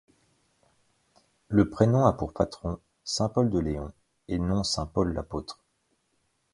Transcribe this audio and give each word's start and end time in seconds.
Le 1.49 1.69
prénom 1.69 2.07
a 2.07 2.13
pour 2.13 2.33
patron, 2.33 2.79
Saint-Pol 3.03 3.51
de 3.51 3.59
Léon, 3.59 3.91
et 4.29 4.39
non 4.39 4.63
Saint 4.63 4.87
Paul 4.87 5.13
l'apôtre. 5.13 5.61